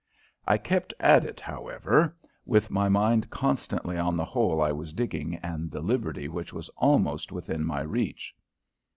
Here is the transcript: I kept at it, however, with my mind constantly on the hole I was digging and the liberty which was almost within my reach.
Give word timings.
I 0.47 0.57
kept 0.57 0.95
at 0.99 1.23
it, 1.25 1.39
however, 1.39 2.15
with 2.43 2.71
my 2.71 2.89
mind 2.89 3.29
constantly 3.29 3.99
on 3.99 4.17
the 4.17 4.25
hole 4.25 4.59
I 4.59 4.71
was 4.71 4.93
digging 4.93 5.35
and 5.43 5.69
the 5.69 5.81
liberty 5.81 6.27
which 6.27 6.51
was 6.51 6.69
almost 6.69 7.31
within 7.31 7.63
my 7.63 7.81
reach. 7.81 8.33